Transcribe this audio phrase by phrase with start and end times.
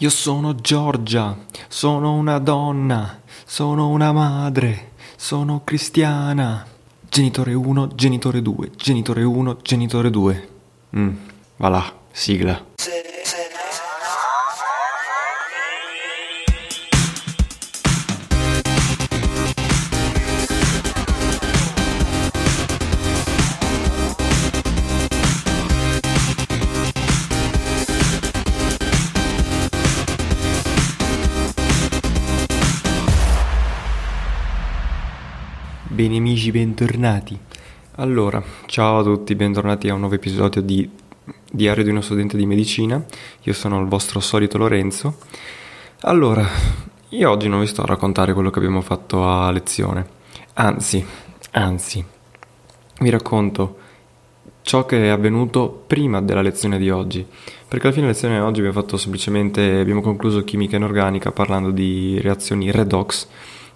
[0.00, 1.36] Io sono Giorgia,
[1.68, 6.66] sono una donna, sono una madre, sono cristiana.
[7.08, 10.48] Genitore 1, genitore 2, genitore 1, genitore 2.
[10.96, 11.16] Mm,
[11.58, 12.71] va là, sigla.
[36.02, 37.38] Bene amici, bentornati.
[37.98, 40.90] Allora, ciao a tutti, bentornati a un nuovo episodio di
[41.48, 43.00] Diario di uno studente di medicina.
[43.42, 45.18] Io sono il vostro solito Lorenzo.
[46.00, 46.44] Allora,
[47.10, 50.04] io oggi non vi sto a raccontare quello che abbiamo fatto a lezione.
[50.54, 51.06] Anzi,
[51.52, 52.04] anzi,
[52.98, 53.78] vi racconto
[54.62, 57.24] ciò che è avvenuto prima della lezione di oggi.
[57.24, 61.70] Perché alla fine della lezione di oggi abbiamo fatto semplicemente, abbiamo concluso chimica inorganica parlando
[61.70, 63.28] di reazioni redox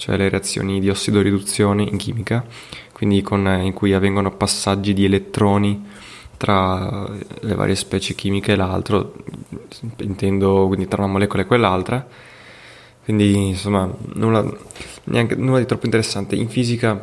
[0.00, 2.42] cioè le reazioni di ossidoriduzione in chimica,
[2.90, 5.86] quindi con, eh, in cui avvengono passaggi di elettroni
[6.38, 7.06] tra
[7.40, 9.12] le varie specie chimiche e l'altro,
[9.98, 12.06] intendo quindi tra una molecola e quell'altra.
[13.04, 14.50] Quindi insomma nulla,
[15.04, 16.34] neanche, nulla di troppo interessante.
[16.34, 16.98] In fisica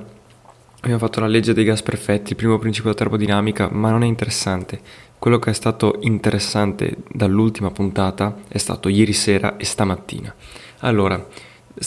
[0.79, 4.07] abbiamo fatto la legge dei gas perfetti, il primo principio della termodinamica, ma non è
[4.07, 4.81] interessante.
[5.19, 10.33] Quello che è stato interessante dall'ultima puntata è stato ieri sera e stamattina.
[10.79, 11.23] Allora,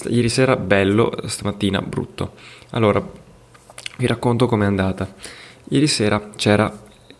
[0.08, 2.34] Ieri sera bello, stamattina brutto.
[2.70, 3.04] Allora,
[3.96, 5.12] vi racconto com'è andata.
[5.68, 6.72] Ieri sera c'era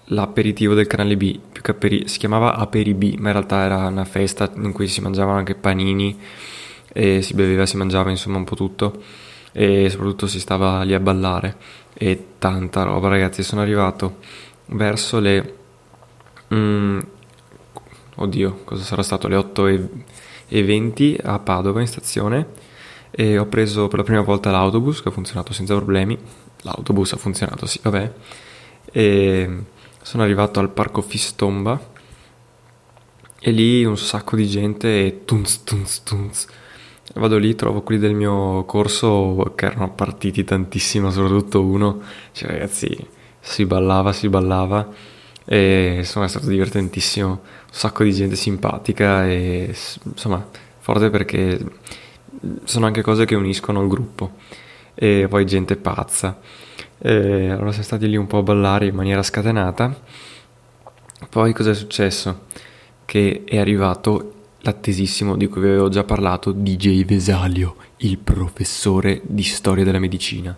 [0.06, 3.86] l'aperitivo del canale B, più che aperi- si chiamava Aperi B, ma in realtà era
[3.86, 6.18] una festa in cui si mangiavano anche panini
[6.92, 9.02] e si beveva, si mangiava insomma un po' tutto
[9.52, 11.56] e soprattutto si stava lì a ballare
[11.94, 13.42] e tanta roba ragazzi.
[13.42, 14.18] Sono arrivato
[14.66, 15.56] verso le...
[16.54, 16.98] Mm,
[18.16, 19.28] oddio, cosa sarà stato?
[19.28, 19.88] Le 8 e
[20.52, 22.46] e 20 a Padova in stazione
[23.12, 26.18] e ho preso per la prima volta l'autobus che ha funzionato senza problemi.
[26.62, 28.12] L'autobus ha funzionato, sì, vabbè.
[28.92, 29.58] E
[30.02, 31.80] sono arrivato al parco Fistomba
[33.38, 36.46] e lì un sacco di gente e tunz tunz tunz.
[37.14, 42.00] Vado lì, trovo quelli del mio corso che erano partiti tantissimo, soprattutto uno.
[42.32, 43.06] Cioè, ragazzi,
[43.40, 44.88] si ballava, si ballava
[45.52, 47.38] e insomma è stato divertentissimo, un
[47.72, 49.74] sacco di gente simpatica e
[50.04, 51.58] insomma forte perché
[52.62, 54.34] sono anche cose che uniscono il gruppo
[54.94, 56.38] e poi gente pazza.
[56.98, 60.00] E allora siamo stati lì un po' a ballare in maniera scatenata.
[61.28, 62.42] Poi cosa è successo?
[63.04, 69.42] Che è arrivato l'attesissimo di cui vi avevo già parlato, DJ Vesalio, il professore di
[69.42, 70.56] storia della medicina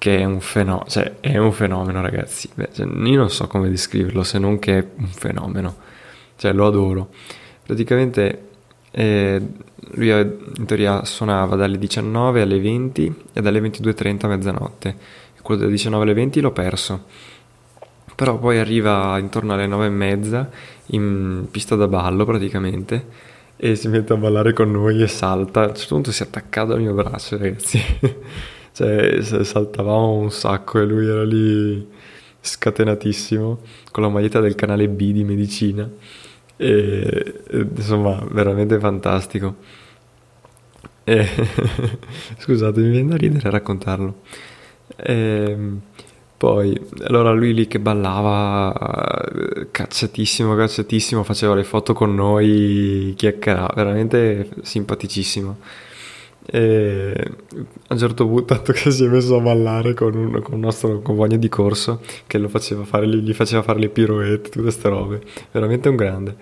[0.00, 3.68] che è un fenomeno, cioè è un fenomeno ragazzi, Beh, cioè, io non so come
[3.68, 5.76] descriverlo se non che è un fenomeno,
[6.36, 7.10] cioè lo adoro.
[7.66, 8.48] Praticamente
[8.92, 9.42] eh,
[9.90, 14.96] lui in teoria suonava dalle 19 alle 20 e dalle 22.30 a mezzanotte,
[15.42, 17.04] quello dalle 19 alle 20 l'ho perso,
[18.14, 20.48] però poi arriva intorno alle 9 e mezza
[20.92, 25.68] in pista da ballo praticamente e si mette a ballare con noi e salta, a
[25.68, 27.78] un certo punto si è attaccato al mio braccio ragazzi.
[28.72, 31.86] cioè saltavamo un sacco e lui era lì
[32.40, 33.58] scatenatissimo
[33.90, 35.88] con la maglietta del canale B di medicina.
[36.56, 37.42] E,
[37.76, 39.56] insomma veramente fantastico.
[41.04, 41.26] E,
[42.38, 44.22] scusate mi viene da ridere a raccontarlo.
[44.96, 45.80] E, ehm,
[46.40, 48.72] poi allora lui lì che ballava
[49.70, 55.58] cacciatissimo cacciatissimo faceva le foto con noi chiacchierava veramente simpaticissimo
[56.52, 57.14] e
[57.86, 60.60] a un certo punto, tanto che si è messo a ballare con un, con un
[60.60, 65.20] nostro compagno di corso che faceva fare, gli, faceva fare le piroette, tutte queste robe.
[65.52, 66.36] Veramente un grande.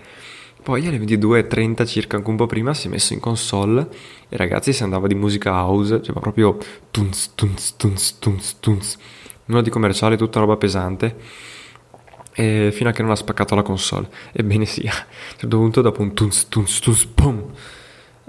[0.62, 3.87] Poi alle 22.30 circa, anche un po' prima, si è messo in console
[4.31, 6.56] e ragazzi si andava di musica house, cioè proprio
[6.90, 8.96] tunz, tunz, tunz, tunz, tunz.
[9.44, 11.16] Nulla di commerciale, tutta roba pesante.
[12.32, 14.08] E fino a che non ha spaccato la console.
[14.32, 17.44] Ebbene sì, a un certo punto dopo un tunz, tunz, tunz, pum.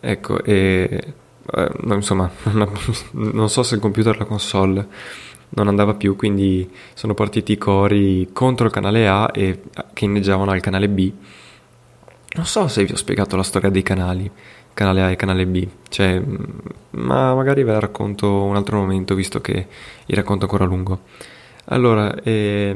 [0.02, 1.14] Ecco, e...
[1.52, 2.30] Eh, insomma,
[3.12, 4.88] non so se il computer la console
[5.50, 9.62] non andava più, quindi sono partiti i cori contro il canale A e
[9.94, 11.12] che inneggiavano al canale B.
[12.36, 14.30] Non so se vi ho spiegato la storia dei canali,
[14.74, 16.22] canale A e canale B, cioè,
[16.92, 19.68] ma magari ve la racconto un altro momento, visto che
[20.06, 21.00] il racconto ancora lungo.
[21.66, 22.76] Allora, eh,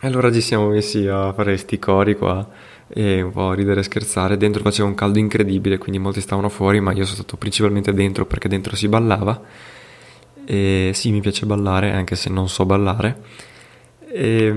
[0.00, 2.48] allora ci siamo messi a fare sti cori qua
[2.92, 4.36] e un po' ridere e scherzare.
[4.36, 8.26] Dentro faceva un caldo incredibile, quindi molti stavano fuori, ma io sono stato principalmente dentro
[8.26, 9.40] perché dentro si ballava
[10.50, 13.22] e sì, mi piace ballare, anche se non so ballare.
[14.08, 14.52] E,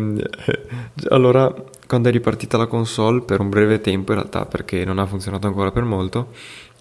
[1.09, 1.53] allora,
[1.85, 5.45] quando è ripartita la console, per un breve tempo in realtà, perché non ha funzionato
[5.45, 6.29] ancora per molto,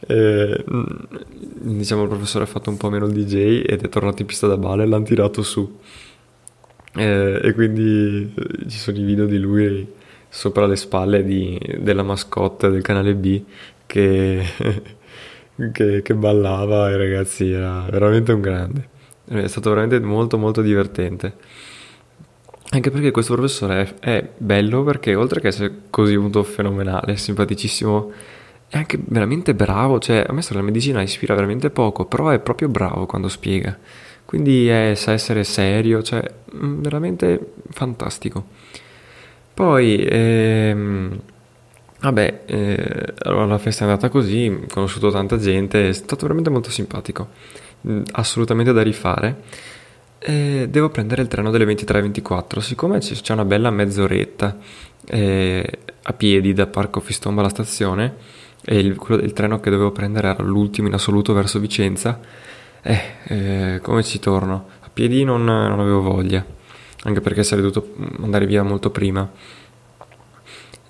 [0.07, 4.29] eh, diciamo il professore ha fatto un po' meno il DJ ed è tornato in
[4.29, 5.79] pista da ballo e l'ha tirato su.
[6.95, 8.33] E quindi
[8.69, 9.87] ci sono i video di lui
[10.35, 13.43] sopra le spalle di, della mascotte del canale B
[13.85, 14.43] che,
[15.73, 18.89] che, che ballava e ragazzi era veramente un grande.
[19.27, 21.35] È stato veramente molto molto divertente.
[22.71, 28.13] Anche perché questo professore è, è bello perché oltre che essere così molto fenomenale, simpaticissimo,
[28.69, 29.99] è anche veramente bravo.
[29.99, 33.79] Cioè, a me la medicina ispira veramente poco, però è proprio bravo quando spiega.
[34.25, 36.25] Quindi è, sa essere serio, cioè,
[36.57, 38.47] mm, veramente fantastico.
[39.55, 41.21] Poi, ehm,
[42.01, 46.51] vabbè, eh, allora la festa è andata così, ho conosciuto tanta gente, è stato veramente
[46.51, 47.29] molto simpatico.
[47.87, 49.43] Mm, assolutamente da rifare.
[50.19, 52.61] E devo prendere il treno delle 23.24.
[52.61, 54.57] Siccome c'è una bella mezz'oretta
[55.07, 58.15] eh, a piedi da Parco Fistomba alla stazione,
[58.65, 62.21] e il, quello, il, treno che dovevo prendere era l'ultimo in assoluto verso Vicenza,
[62.83, 64.69] eh, eh, come ci torno?
[64.81, 66.45] A piedi non, non avevo voglia,
[67.05, 69.31] anche perché sarei dovuto andare via molto prima.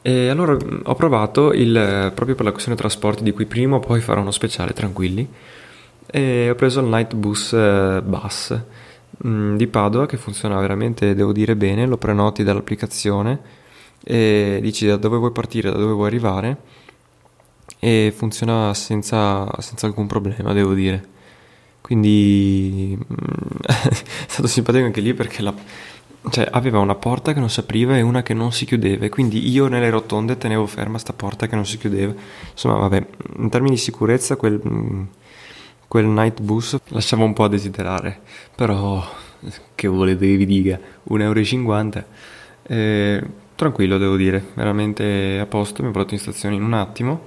[0.03, 3.81] E allora mm, ho provato il, proprio per la questione trasporti di cui prima o
[3.81, 5.29] poi farò uno speciale, tranquilli
[6.07, 8.61] e ho preso il Night Bus eh, Bus
[9.27, 13.61] mm, di Padova che funziona veramente, devo dire, bene, lo prenoti dall'applicazione
[14.05, 16.57] e dici da dove vuoi partire, da dove vuoi arrivare
[17.79, 21.11] e funziona senza, senza alcun problema, devo dire.
[21.81, 23.95] Quindi mm, è
[24.27, 25.55] stato simpatico anche lì perché la,
[26.31, 29.09] cioè, aveva una porta che non si apriva e una che non si chiudeva.
[29.09, 32.15] Quindi io nelle rotonde tenevo ferma sta porta che non si chiudeva.
[32.51, 33.07] Insomma, vabbè,
[33.39, 35.03] in termini di sicurezza, quel, mm,
[35.89, 38.21] quel night bus lasciava un po' a desiderare,
[38.55, 39.05] però
[39.75, 40.79] che volete che vi dica,
[41.11, 42.05] 1,50 euro.
[42.65, 43.23] Eh,
[43.57, 47.27] tranquillo devo dire, veramente a posto, mi ha portato in stazione in un attimo.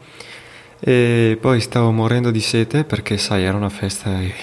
[0.80, 4.34] E poi stavo morendo di sete perché sai era una festa e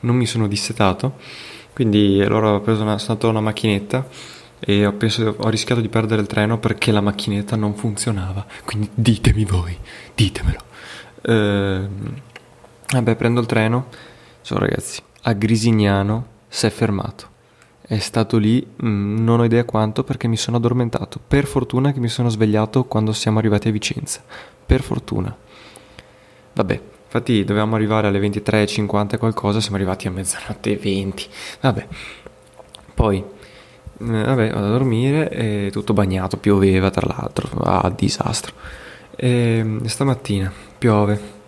[0.00, 1.18] non mi sono dissetato,
[1.72, 4.06] quindi allora ho preso una, sono una macchinetta
[4.58, 8.90] e ho, penso, ho rischiato di perdere il treno perché la macchinetta non funzionava, quindi
[8.94, 9.76] ditemi voi,
[10.14, 10.60] ditemelo.
[11.22, 11.88] Eh,
[12.92, 13.86] Vabbè, prendo il treno.
[14.42, 17.28] Ciao ragazzi, a Grisignano si è fermato.
[17.80, 21.20] È stato lì, mh, mm, non ho idea quanto, perché mi sono addormentato.
[21.24, 24.24] Per fortuna che mi sono svegliato quando siamo arrivati a Vicenza.
[24.66, 25.36] Per fortuna.
[26.52, 31.26] Vabbè, infatti dovevamo arrivare alle 23.50 e qualcosa, siamo arrivati a mezzanotte e 20.
[31.60, 31.86] Vabbè.
[32.94, 33.24] Poi, eh,
[33.98, 37.48] vabbè, vado a dormire, e tutto bagnato, pioveva tra l'altro.
[37.62, 38.54] Ah, disastro.
[39.16, 41.38] E stamattina piove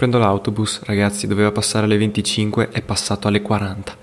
[0.00, 3.94] Prendo l'autobus, ragazzi, doveva passare alle 25, è passato alle 40.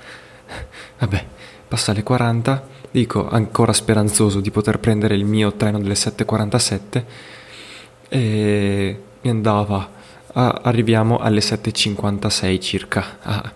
[0.99, 1.25] Vabbè,
[1.67, 7.03] passa alle 40, dico ancora speranzoso di poter prendere il mio treno delle 7.47
[8.09, 9.89] e mi andava.
[10.37, 13.53] Ah, arriviamo alle 7.56 circa ah,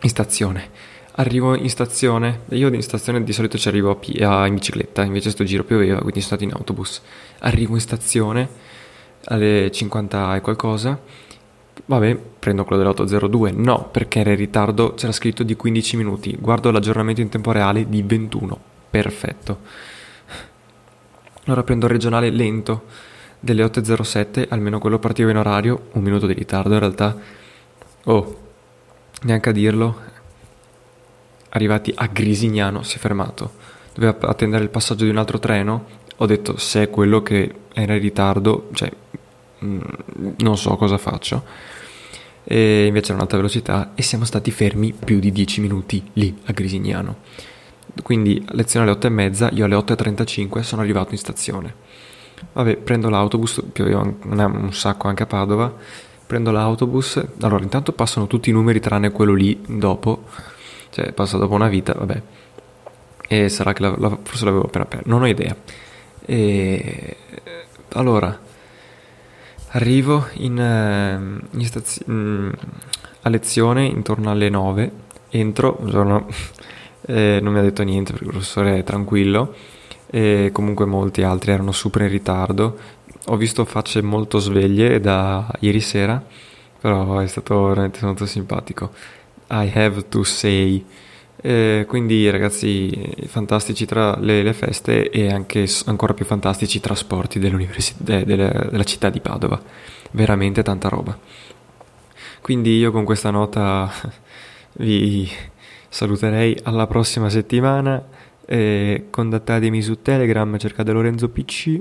[0.00, 0.70] in stazione.
[1.16, 5.28] Arrivo in stazione, io in stazione di solito ci arrivo a a, in bicicletta, invece
[5.28, 7.02] sto giro pioveva, quindi sono stato in autobus.
[7.40, 8.48] Arrivo in stazione
[9.24, 10.98] alle 50 e qualcosa
[11.84, 13.54] Vabbè, prendo quello dell'802.
[13.54, 16.34] No, perché era in ritardo, c'era scritto di 15 minuti.
[16.40, 18.58] Guardo l'aggiornamento in tempo reale di 21.
[18.88, 19.58] Perfetto.
[21.44, 23.10] Allora prendo il regionale lento
[23.42, 27.16] delle 8.07, almeno quello partiva in orario, un minuto di ritardo in realtà.
[28.04, 28.38] Oh,
[29.22, 30.10] neanche a dirlo.
[31.50, 33.52] Arrivati a Grisignano si è fermato.
[33.92, 36.00] Doveva attendere il passaggio di un altro treno.
[36.16, 38.90] Ho detto se è quello che era in ritardo, cioè
[39.64, 39.80] Mm,
[40.38, 41.44] non so cosa faccio.
[42.44, 46.52] E invece era un'alta velocità e siamo stati fermi più di 10 minuti lì a
[46.52, 47.18] Grisignano.
[48.02, 51.74] Quindi lezione alle 8 e mezza, io alle 8.35 sono arrivato in stazione.
[52.52, 55.72] Vabbè, prendo l'autobus, pioveva un sacco anche a Padova,
[56.26, 60.24] prendo l'autobus, allora intanto passano tutti i numeri tranne quello lì dopo,
[60.90, 62.22] cioè passa dopo una vita, vabbè,
[63.28, 65.56] e sarà che la, la, forse l'avevo appena aperto, non ho idea.
[66.24, 67.16] E
[67.94, 68.38] allora,
[69.68, 72.04] arrivo in, eh, in stazio,
[73.22, 74.92] a lezione intorno alle 9,
[75.30, 76.26] entro, giorno,
[77.06, 79.54] eh, non mi ha detto niente perché il professore è tranquillo,
[80.14, 82.78] e comunque molti altri erano super in ritardo.
[83.28, 86.22] Ho visto facce molto sveglie da ieri sera,
[86.78, 88.90] però è stato veramente molto simpatico.
[89.48, 90.84] I have to say.
[91.44, 97.38] Eh, quindi ragazzi fantastici tra le, le, feste e anche ancora più fantastici i trasporti
[97.38, 99.58] de, della città di Padova.
[100.10, 101.18] Veramente tanta roba.
[102.42, 103.90] Quindi io con questa nota
[104.76, 105.26] vi
[105.88, 111.80] saluterei alla prossima settimana eh, contattatemi su Telegram, cercate Lorenzo PC,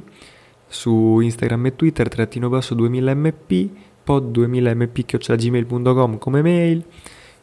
[0.68, 3.70] su Instagram e Twitter, trattino basso 2000mp,
[4.03, 6.84] pod 2000mp.gmail.com come mail.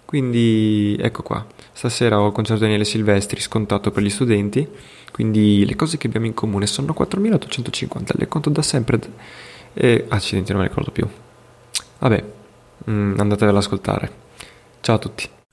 [0.04, 4.66] Quindi ecco qua, stasera ho il concerto Daniele Silvestri scontato per gli studenti,
[5.12, 8.98] quindi le cose che abbiamo in comune sono 4850, le conto da sempre
[9.74, 11.06] e accidenti non me le ricordo più.
[11.98, 12.24] Vabbè,
[12.90, 14.10] mm, andatevela ad ascoltare.
[14.80, 15.28] Ciao a tutti.